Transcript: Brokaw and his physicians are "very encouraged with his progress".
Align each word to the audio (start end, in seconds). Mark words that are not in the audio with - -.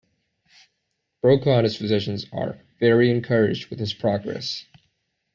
Brokaw 1.21 1.57
and 1.57 1.63
his 1.63 1.77
physicians 1.77 2.25
are 2.33 2.57
"very 2.79 3.11
encouraged 3.11 3.69
with 3.69 3.77
his 3.77 3.93
progress". 3.93 4.65